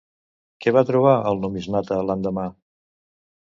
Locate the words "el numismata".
1.33-1.99